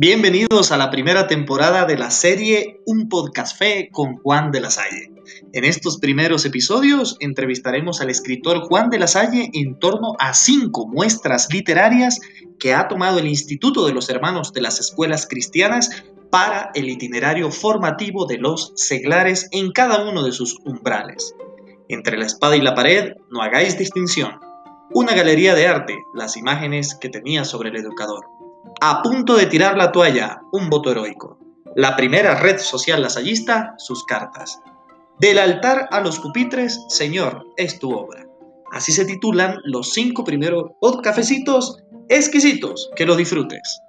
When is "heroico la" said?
30.90-31.96